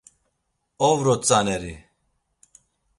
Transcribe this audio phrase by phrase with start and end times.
[0.89, 1.75] Ovro tzaneri.